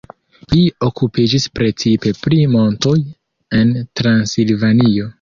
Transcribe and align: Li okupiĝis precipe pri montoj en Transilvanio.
Li 0.53 0.61
okupiĝis 0.87 1.45
precipe 1.59 2.15
pri 2.23 2.41
montoj 2.57 2.97
en 3.63 3.79
Transilvanio. 4.03 5.09